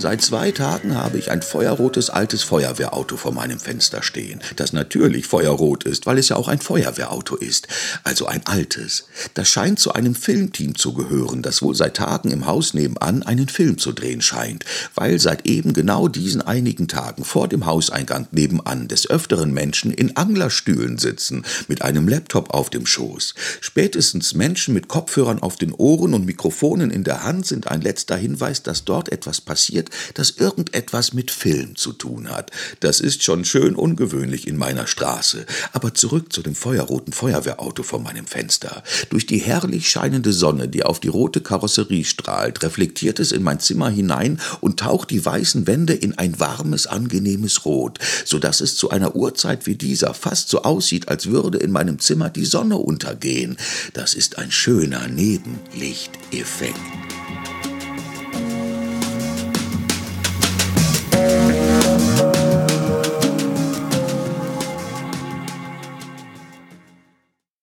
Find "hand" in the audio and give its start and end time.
27.22-27.44